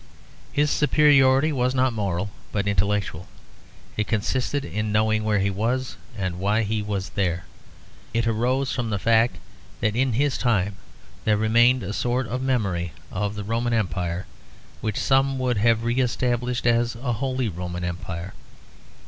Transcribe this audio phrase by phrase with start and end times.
[0.51, 3.27] His superiority was not moral but intellectual;
[3.95, 7.45] it consisted in knowing where he was and why he was there.
[8.11, 9.35] It arose from the fact
[9.79, 10.77] that in his time
[11.23, 14.25] there remained a sort of memory of the Roman Empire,
[14.81, 18.33] which some would have re established as a Holy Roman Empire.